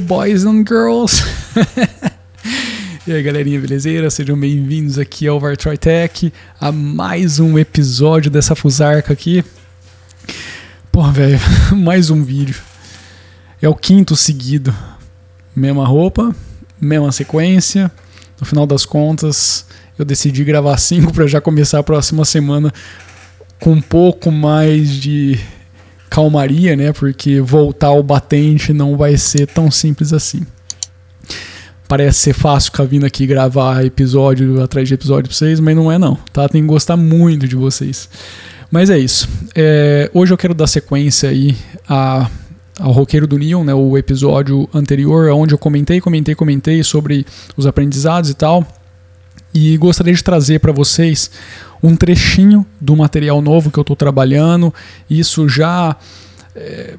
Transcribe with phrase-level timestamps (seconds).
[0.00, 1.22] Boys and girls!
[3.06, 4.10] e aí, galerinha, belezeira?
[4.10, 9.44] Sejam bem-vindos aqui ao Vartroy Tech, a mais um episódio dessa fusarca aqui.
[10.92, 11.38] Pô, velho,
[11.74, 12.56] mais um vídeo.
[13.60, 14.74] É o quinto seguido.
[15.54, 16.34] Mesma roupa,
[16.80, 17.90] mesma sequência.
[18.38, 19.66] No final das contas,
[19.98, 22.72] eu decidi gravar cinco para já começar a próxima semana
[23.58, 25.38] com um pouco mais de
[26.08, 26.92] calmaria, né?
[26.92, 30.46] Porque voltar ao batente não vai ser tão simples assim.
[31.88, 35.90] Parece ser fácil ficar vindo aqui gravar episódio atrás de episódio pra vocês, mas não
[35.90, 36.48] é não, tá?
[36.48, 38.08] Tem que gostar muito de vocês.
[38.70, 39.28] Mas é isso.
[39.54, 41.56] É, hoje eu quero dar sequência aí
[41.88, 42.28] a,
[42.80, 43.72] ao Roqueiro do Neon, né?
[43.72, 47.24] O episódio anterior, onde eu comentei, comentei, comentei sobre
[47.56, 48.66] os aprendizados e tal.
[49.58, 51.30] E gostaria de trazer para vocês
[51.82, 54.72] um trechinho do material novo que eu estou trabalhando.
[55.08, 55.96] Isso já
[56.54, 56.98] é,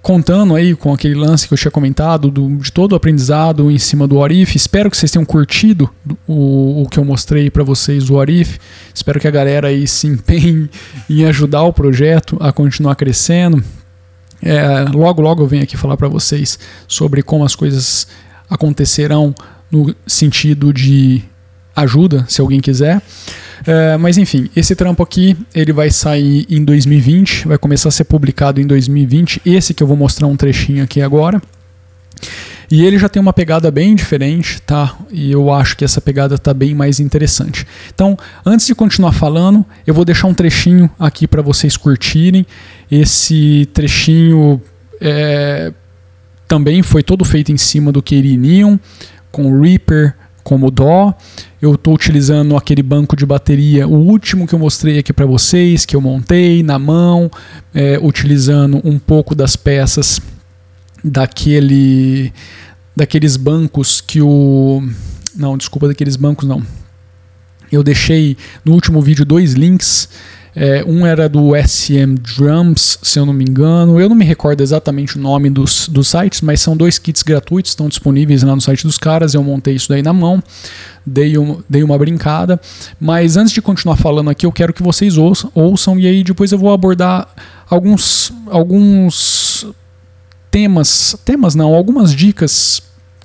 [0.00, 3.76] contando aí com aquele lance que eu tinha comentado do, de todo o aprendizado em
[3.76, 4.56] cima do Orif.
[4.56, 5.90] Espero que vocês tenham curtido
[6.26, 8.58] o, o que eu mostrei para vocês do Orif.
[8.94, 10.70] Espero que a galera aí se empenhe
[11.10, 13.62] em ajudar o projeto a continuar crescendo.
[14.40, 18.06] É, logo, logo eu venho aqui falar para vocês sobre como as coisas
[18.48, 19.34] acontecerão
[19.70, 21.22] no sentido de
[21.74, 23.00] ajuda, se alguém quiser.
[23.66, 28.04] É, mas enfim, esse trampo aqui ele vai sair em 2020, vai começar a ser
[28.04, 29.42] publicado em 2020.
[29.44, 31.40] Esse que eu vou mostrar um trechinho aqui agora.
[32.70, 34.96] E ele já tem uma pegada bem diferente, tá?
[35.10, 37.66] E eu acho que essa pegada tá bem mais interessante.
[37.92, 42.46] Então, antes de continuar falando, eu vou deixar um trechinho aqui para vocês curtirem.
[42.88, 44.62] Esse trechinho
[45.00, 45.72] é,
[46.46, 48.78] também foi todo feito em cima do Keri Neon,
[49.32, 51.14] com Reaper como Dó.
[51.60, 55.84] Eu estou utilizando aquele banco de bateria, o último que eu mostrei aqui para vocês,
[55.84, 57.30] que eu montei na mão,
[57.74, 60.20] é, utilizando um pouco das peças
[61.04, 62.32] daquele,
[62.96, 64.82] daqueles bancos que o,
[65.36, 66.62] não, desculpa, daqueles bancos não.
[67.70, 70.08] Eu deixei no último vídeo dois links
[70.54, 74.00] é, um era do SM Drums, se eu não me engano.
[74.00, 77.72] Eu não me recordo exatamente o nome dos, dos sites, mas são dois kits gratuitos,
[77.72, 79.34] estão disponíveis lá no site dos caras.
[79.34, 80.42] Eu montei isso daí na mão,
[81.06, 82.60] dei, um, dei uma brincada.
[82.98, 86.50] Mas antes de continuar falando aqui, eu quero que vocês ouçam, ouçam e aí depois
[86.52, 87.28] eu vou abordar
[87.68, 89.66] alguns, alguns
[90.50, 92.82] temas, temas não, algumas dicas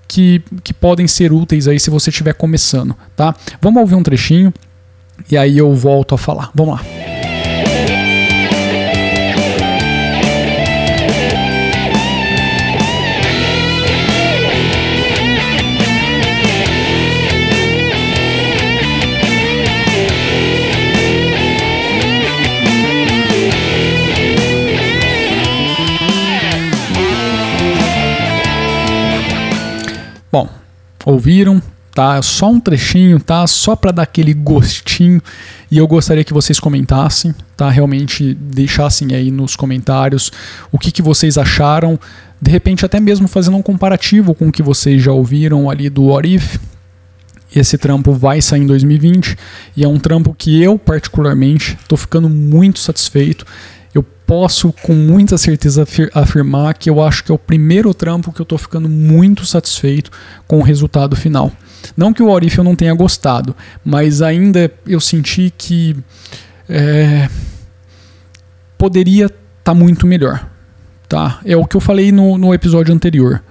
[0.08, 3.36] que, que podem ser úteis aí se você estiver começando, tá?
[3.60, 4.54] Vamos ouvir um trechinho
[5.30, 6.52] e aí eu volto a falar.
[6.54, 6.82] Vamos lá.
[30.32, 30.50] Bom,
[31.06, 31.62] ouviram,
[31.96, 32.22] tá?
[32.22, 33.48] Só um trechinho, tá?
[33.48, 35.22] Só para dar aquele gostinho.
[35.72, 37.70] E eu gostaria que vocês comentassem, tá?
[37.70, 40.32] Realmente deixassem aí nos comentários
[40.72, 41.98] o que, que vocês acharam.
[42.40, 46.08] De repente, até mesmo fazendo um comparativo com o que vocês já ouviram ali do
[46.08, 46.58] What If.
[47.56, 49.38] Esse trampo vai sair em 2020
[49.78, 53.46] e é um trampo que eu, particularmente, estou ficando muito satisfeito
[54.26, 58.44] posso com muita certeza afirmar que eu acho que é o primeiro trampo que eu
[58.44, 60.12] estou ficando muito satisfeito
[60.48, 61.52] com o resultado final.
[61.96, 65.96] Não que o Orif eu não tenha gostado, mas ainda eu senti que
[66.70, 67.30] é,
[68.78, 70.48] poderia estar tá muito melhor.
[71.08, 71.40] Tá?
[71.46, 73.44] É o que eu falei no, no episódio anterior.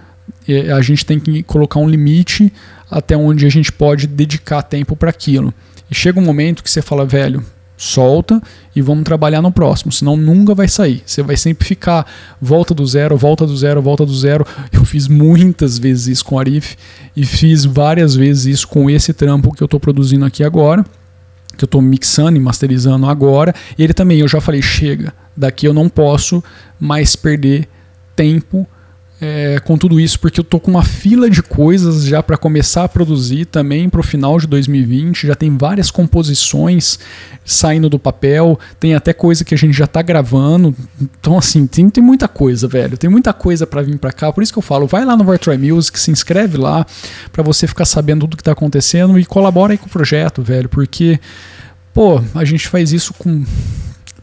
[0.48, 2.52] É, a gente tem que colocar um limite
[2.90, 5.52] até onde a gente pode dedicar tempo para aquilo.
[5.90, 7.44] E chega um momento que você fala, velho,
[7.76, 8.40] solta
[8.74, 11.02] e vamos trabalhar no próximo, senão nunca vai sair.
[11.04, 12.06] Você vai sempre ficar
[12.40, 14.46] volta do zero, volta do zero, volta do zero.
[14.72, 16.76] Eu fiz muitas vezes isso com o Arif
[17.16, 20.84] e fiz várias vezes isso com esse trampo que eu estou produzindo aqui agora,
[21.56, 23.54] que eu estou mixando e masterizando agora.
[23.78, 26.42] Ele também, eu já falei, chega, daqui eu não posso
[26.78, 27.68] mais perder
[28.14, 28.66] tempo
[29.20, 32.84] é, com tudo isso, porque eu tô com uma fila de coisas já para começar
[32.84, 35.26] a produzir também para o final de 2020.
[35.26, 36.98] Já tem várias composições
[37.44, 40.74] saindo do papel, tem até coisa que a gente já tá gravando.
[41.00, 42.98] Então, assim, tem, tem muita coisa, velho.
[42.98, 44.32] Tem muita coisa para vir para cá.
[44.32, 46.84] Por isso que eu falo, vai lá no Virtual Music, se inscreve lá
[47.32, 50.68] para você ficar sabendo tudo que tá acontecendo e colabora aí com o projeto, velho,
[50.68, 51.20] porque,
[51.92, 53.44] pô, a gente faz isso com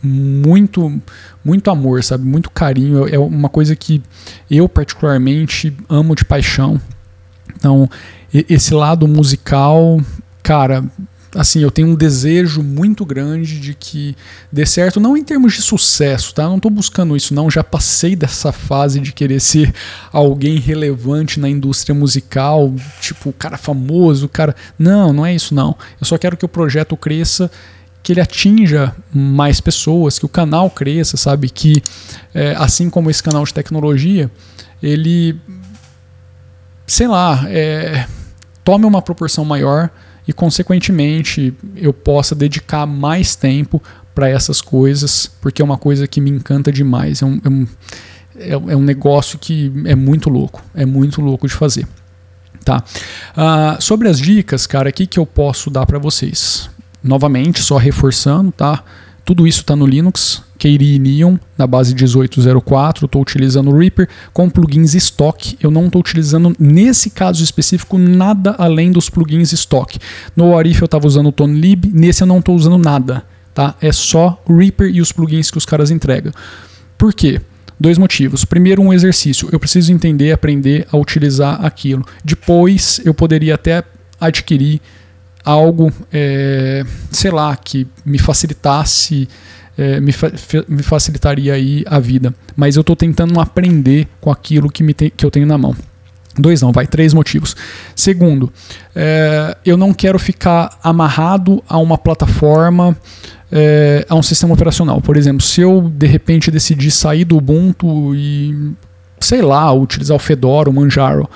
[0.02, 1.02] muito
[1.44, 2.26] muito amor, sabe?
[2.26, 3.08] Muito carinho.
[3.08, 4.02] É uma coisa que
[4.50, 6.80] eu particularmente amo de paixão.
[7.56, 7.90] Então,
[8.34, 10.00] esse lado musical,
[10.42, 10.84] cara,
[11.36, 14.16] assim, eu tenho um desejo muito grande de que
[14.52, 16.44] dê certo, não em termos de sucesso, tá?
[16.44, 17.50] Não estou buscando isso, não.
[17.50, 19.74] Já passei dessa fase de querer ser
[20.12, 24.56] alguém relevante na indústria musical, tipo, cara famoso, cara.
[24.78, 25.76] Não, não é isso, não.
[26.00, 27.50] Eu só quero que o projeto cresça
[28.04, 31.50] que ele atinja mais pessoas, que o canal cresça, sabe?
[31.50, 31.82] Que
[32.34, 34.32] é, assim como esse canal de tecnologia,
[34.82, 35.40] ele,
[36.88, 38.06] sei lá, é,
[38.64, 39.90] tome uma proporção maior
[40.28, 43.82] e, consequentemente, eu possa dedicar mais tempo
[44.16, 47.22] para essas coisas, porque é uma coisa que me encanta demais.
[47.22, 47.68] É um, é um,
[48.36, 51.88] é, é um negócio que é muito louco, é muito louco de fazer.
[52.64, 52.84] Tá?
[53.32, 56.70] Uh, sobre as dicas, cara, o que, que eu posso dar para vocês?
[57.04, 58.84] Novamente, só reforçando, tá?
[59.24, 64.50] Tudo isso está no Linux, Keyri Neon na base 1804, estou utilizando o Reaper com
[64.50, 65.58] plugins stock.
[65.62, 69.98] Eu não estou utilizando nesse caso específico nada além dos plugins stock.
[70.36, 73.76] No Arif eu estava usando o ToneLib, nesse eu não estou usando nada, tá?
[73.82, 76.32] É só o Reaper e os plugins que os caras entregam.
[76.98, 77.42] Por quê?
[77.80, 78.46] Dois motivos.
[78.46, 79.50] Primeiro, um exercício.
[79.52, 82.06] Eu preciso entender, aprender a utilizar aquilo.
[82.24, 83.84] Depois, eu poderia até
[84.20, 84.80] adquirir
[85.44, 89.28] algo, é, sei lá, que me facilitasse,
[89.78, 90.32] é, me, fa
[90.68, 92.34] me, facilitaria aí a vida.
[92.56, 95.76] Mas eu estou tentando aprender com aquilo que, me que eu tenho na mão.
[96.38, 97.56] Dois não, vai, três motivos.
[97.96, 98.52] Segundo,
[98.96, 102.96] é, eu não quero ficar amarrado a uma plataforma,
[103.52, 105.02] é, a um sistema operacional.
[105.02, 108.72] Por exemplo, se eu de repente decidir sair do Ubuntu e,
[109.20, 111.30] sei lá, utilizar o Fedora, o Manjaro,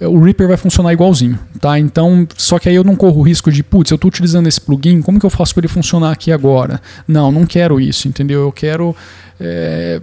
[0.00, 1.78] o Reaper vai funcionar igualzinho, tá?
[1.78, 4.60] Então, só que aí eu não corro o risco de, putz, eu estou utilizando esse
[4.60, 6.80] plugin, como que eu faço para ele funcionar aqui agora?
[7.06, 8.42] Não, não quero isso, entendeu?
[8.42, 8.94] Eu quero
[9.40, 10.00] é,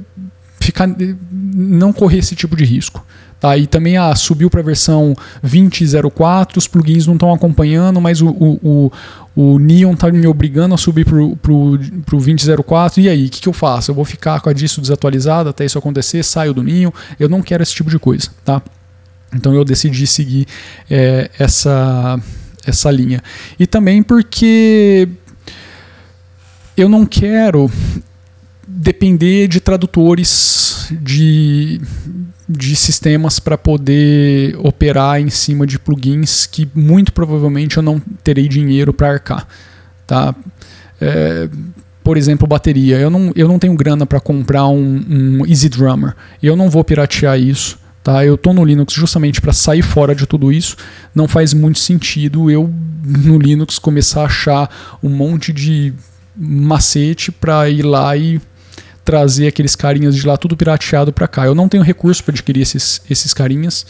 [0.60, 0.90] ficar,
[1.32, 3.06] não correr esse tipo de risco.
[3.38, 5.14] Tá, e também ah, subiu para a versão
[5.46, 8.92] 20.04, os plugins não estão acompanhando, mas o, o, o,
[9.36, 11.78] o Neon está me obrigando a subir para o
[12.12, 13.04] 20.04.
[13.04, 13.92] E aí, o que, que eu faço?
[13.92, 16.92] Eu vou ficar com a distro desatualizada até isso acontecer, saio do Neon.
[17.20, 18.30] Eu não quero esse tipo de coisa.
[18.44, 18.62] Tá?
[19.36, 20.48] Então eu decidi seguir
[20.90, 22.20] é, essa,
[22.66, 23.22] essa linha.
[23.60, 25.08] E também porque
[26.76, 27.70] eu não quero
[28.68, 31.80] depender de tradutores de,
[32.48, 38.48] de sistemas para poder operar em cima de plugins que muito provavelmente eu não terei
[38.48, 39.48] dinheiro para arcar.
[40.06, 40.36] Tá?
[41.00, 41.50] É,
[42.04, 42.98] por exemplo, bateria.
[42.98, 46.16] Eu não, eu não tenho grana para comprar um, um Easy Drummer.
[46.42, 47.80] Eu não vou piratear isso.
[48.06, 48.24] Tá?
[48.24, 50.78] Eu estou no Linux justamente para sair fora de tudo isso.
[51.16, 52.72] Não faz muito sentido eu
[53.04, 55.92] no Linux começar a achar um monte de
[56.38, 58.40] macete para ir lá e
[59.04, 61.48] trazer aqueles carinhas de lá tudo pirateado para cá.
[61.48, 63.88] Eu não tenho recurso para adquirir esses, esses carinhas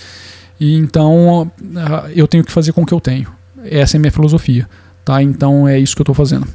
[0.58, 3.28] e então ah, eu tenho que fazer com o que eu tenho.
[3.66, 4.66] Essa é a minha filosofia,
[5.04, 5.22] tá?
[5.22, 6.48] Então é isso que eu estou fazendo.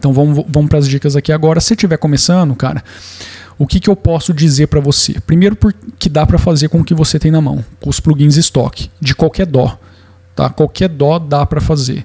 [0.00, 1.60] Então vamos, vamos para as dicas aqui agora.
[1.60, 2.82] Se estiver começando, cara,
[3.58, 5.20] o que, que eu posso dizer para você?
[5.20, 8.36] Primeiro, porque dá para fazer com o que você tem na mão, com os plugins
[8.36, 9.78] estoque, de qualquer dó.
[10.34, 10.48] Tá?
[10.48, 12.04] Qualquer dó dá para fazer.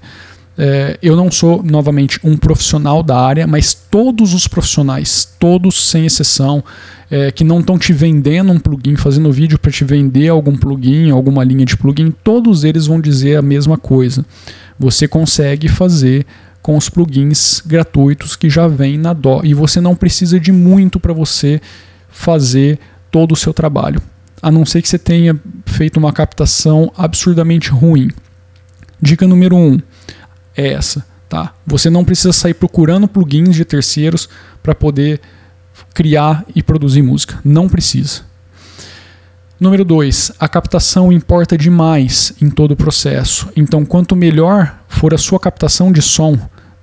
[0.58, 6.06] É, eu não sou, novamente, um profissional da área, mas todos os profissionais, todos sem
[6.06, 6.64] exceção,
[7.12, 11.12] é, que não estão te vendendo um plugin, fazendo vídeo para te vender algum plugin,
[11.12, 14.26] alguma linha de plugin, todos eles vão dizer a mesma coisa.
[14.80, 16.26] Você consegue fazer
[16.68, 21.00] com os plugins gratuitos que já vem na DO e você não precisa de muito
[21.00, 21.62] para você
[22.10, 22.78] fazer
[23.10, 24.02] todo o seu trabalho,
[24.42, 28.10] a não ser que você tenha feito uma captação absurdamente ruim.
[29.02, 29.80] Dica número 1 um
[30.58, 31.54] é essa, tá?
[31.66, 34.28] Você não precisa sair procurando plugins de terceiros
[34.62, 35.22] para poder
[35.94, 38.24] criar e produzir música, não precisa.
[39.58, 43.48] Número 2, a captação importa demais em todo o processo.
[43.56, 46.38] Então, quanto melhor for a sua captação de som,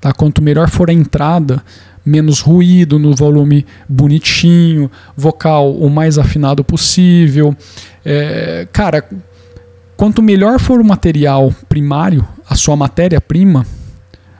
[0.05, 0.13] Tá?
[0.13, 1.65] Quanto melhor for a entrada,
[2.05, 7.57] menos ruído no volume bonitinho, vocal o mais afinado possível.
[8.05, 9.03] É, cara,
[9.97, 13.67] quanto melhor for o material primário, a sua matéria-prima,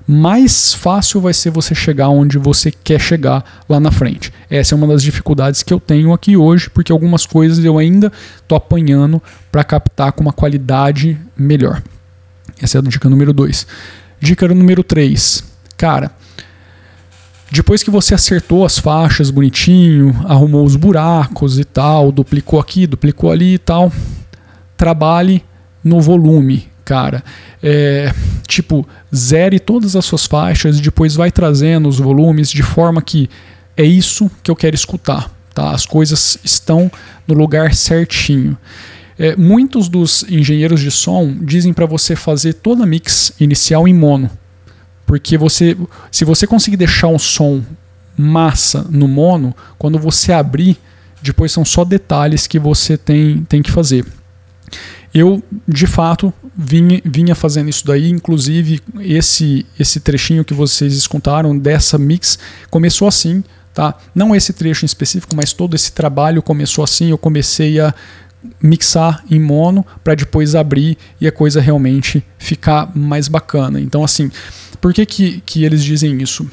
[0.07, 4.31] mais fácil vai ser você chegar onde você quer chegar lá na frente.
[4.51, 8.13] Essa é uma das dificuldades que eu tenho aqui hoje, porque algumas coisas eu ainda
[8.37, 11.83] estou apanhando para captar com uma qualidade melhor.
[12.61, 13.67] Essa é a dica número 2.
[14.21, 16.13] Dica número 3 Cara,
[17.51, 23.31] depois que você acertou as faixas bonitinho, arrumou os buracos e tal, duplicou aqui, duplicou
[23.31, 23.93] ali e tal,
[24.77, 25.45] trabalhe
[25.83, 27.23] no volume, cara.
[27.63, 28.13] É,
[28.47, 33.31] tipo, zere todas as suas faixas e depois vai trazendo os volumes de forma que
[33.77, 35.31] é isso que eu quero escutar.
[35.55, 35.71] Tá?
[35.71, 36.91] As coisas estão
[37.25, 38.59] no lugar certinho.
[39.17, 43.95] É, muitos dos engenheiros de som dizem para você fazer toda a mix inicial em
[43.95, 44.29] mono
[45.07, 45.77] Porque você,
[46.11, 47.63] se você conseguir deixar um som
[48.17, 50.79] massa no mono, quando você abrir,
[51.21, 54.05] depois são só detalhes que você tem, tem que fazer.
[55.13, 61.57] Eu, de fato, vinha, vinha fazendo isso daí, inclusive esse, esse trechinho que vocês escutaram
[61.57, 63.95] dessa mix começou assim, tá?
[64.15, 67.95] Não esse trecho em específico, mas todo esse trabalho começou assim, eu comecei a
[68.63, 73.81] mixar em mono para depois abrir e a coisa realmente ficar mais bacana.
[73.81, 74.31] Então, assim,
[74.81, 76.49] por que, que, que eles dizem isso?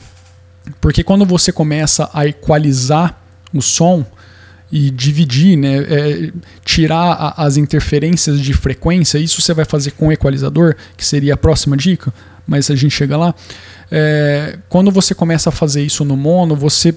[0.80, 3.22] Porque quando você começa a equalizar
[3.54, 4.06] o som
[4.72, 6.32] e dividir, né, é,
[6.64, 11.34] tirar a, as interferências de frequência, isso você vai fazer com o equalizador, que seria
[11.34, 12.14] a próxima dica,
[12.48, 13.36] mas a gente chega lá.
[13.92, 16.96] É, quando você começa a fazer isso no mono, você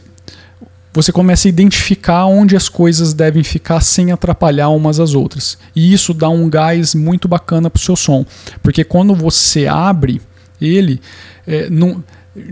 [0.95, 5.59] você começa a identificar onde as coisas devem ficar sem atrapalhar umas às outras.
[5.75, 8.25] E isso dá um gás muito bacana para o seu som.
[8.63, 10.23] Porque quando você abre
[10.61, 11.01] ele,
[11.45, 12.03] é, não,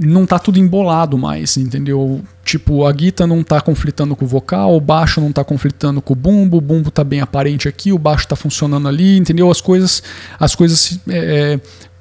[0.01, 2.21] não tá tudo embolado mais, entendeu?
[2.45, 6.13] Tipo, a guitarra não tá conflitando com o vocal, o baixo não tá conflitando com
[6.13, 9.49] o bumbo, o bumbo tá bem aparente aqui, o baixo tá funcionando ali, entendeu?
[9.53, 10.03] As coisas,
[10.39, 11.61] as coisas é,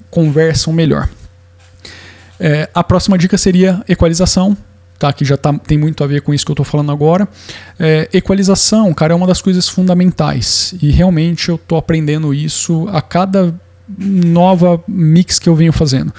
[0.09, 1.07] conversam melhor.
[2.39, 4.57] É, a próxima dica seria equalização
[5.01, 5.11] tá?
[5.11, 7.27] que já tá, tem muito a ver com isso que eu estou falando agora.
[7.79, 13.01] É, equalização, cara, é uma das coisas fundamentais e realmente eu estou aprendendo isso a
[13.01, 13.53] cada
[13.97, 16.13] nova mix que eu venho fazendo.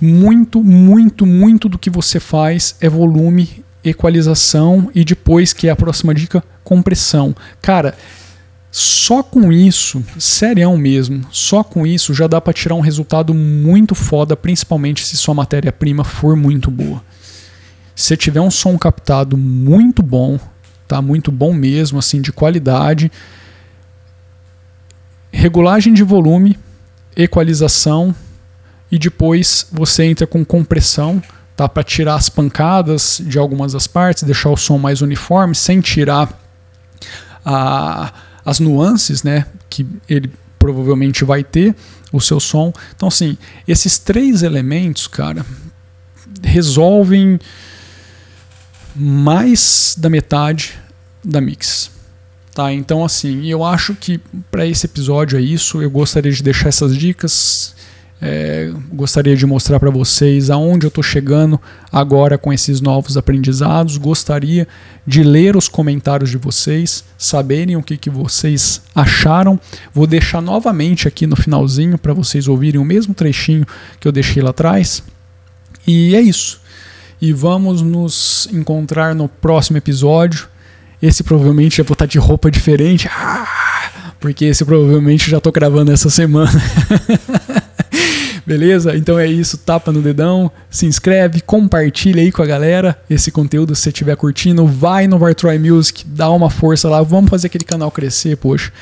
[0.00, 5.76] Muito, muito, muito do que você faz é volume, equalização e depois, que é a
[5.76, 7.36] próxima dica, compressão.
[7.60, 7.94] Cara,
[8.72, 13.94] só com isso, serião mesmo, só com isso já dá para tirar um resultado muito
[13.94, 17.02] foda, principalmente se sua matéria-prima for muito boa.
[18.00, 20.40] Se tiver um som captado muito bom,
[20.88, 21.02] tá?
[21.02, 23.12] Muito bom mesmo, assim, de qualidade.
[25.30, 26.58] Regulagem de volume,
[27.14, 28.14] equalização
[28.90, 31.22] e depois você entra com compressão,
[31.54, 31.68] tá?
[31.68, 36.32] Para tirar as pancadas de algumas das partes, deixar o som mais uniforme, sem tirar
[37.44, 39.44] a, as nuances, né?
[39.68, 41.76] Que ele provavelmente vai ter
[42.10, 42.72] o seu som.
[42.96, 43.36] Então, assim,
[43.68, 45.44] esses três elementos, cara,
[46.42, 47.38] resolvem
[48.94, 50.78] mais da metade
[51.24, 51.90] da mix.
[52.54, 52.72] Tá?
[52.72, 54.20] Então assim, eu acho que
[54.50, 55.80] para esse episódio é isso.
[55.80, 57.74] Eu gostaria de deixar essas dicas.
[58.22, 61.58] É, gostaria de mostrar para vocês aonde eu estou chegando
[61.90, 63.96] agora com esses novos aprendizados.
[63.96, 64.68] Gostaria
[65.06, 69.58] de ler os comentários de vocês, saberem o que, que vocês acharam.
[69.94, 73.64] Vou deixar novamente aqui no finalzinho para vocês ouvirem o mesmo trechinho
[73.98, 75.02] que eu deixei lá atrás.
[75.86, 76.59] E é isso
[77.20, 80.48] e vamos nos encontrar no próximo episódio.
[81.02, 85.92] Esse provavelmente já vou estar de roupa diferente, ah, porque esse provavelmente já estou gravando
[85.92, 86.50] essa semana.
[88.46, 88.96] Beleza?
[88.96, 93.74] Então é isso, tapa no dedão, se inscreve, compartilha aí com a galera esse conteúdo
[93.76, 97.64] se você estiver curtindo, vai no Vartroy Music, dá uma força lá, vamos fazer aquele
[97.64, 98.72] canal crescer, poxa.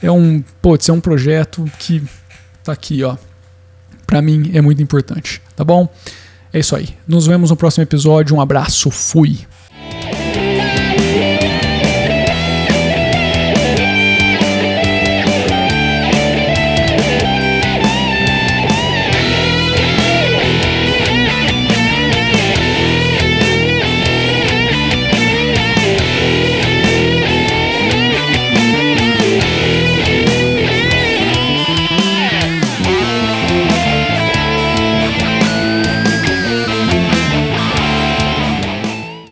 [0.00, 2.02] É um, putz, é um projeto que
[2.62, 3.16] tá aqui, ó.
[4.06, 5.88] Para mim é muito importante, tá bom?
[6.52, 6.88] É isso aí.
[7.06, 8.36] Nos vemos no próximo episódio.
[8.36, 8.90] Um abraço.
[8.90, 9.38] Fui.